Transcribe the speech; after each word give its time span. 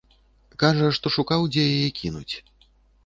Кажа, 0.63 0.87
што 0.99 1.13
шукаў, 1.17 1.45
дзе 1.53 1.61
яе 1.77 1.87
кінуць. 2.01 2.35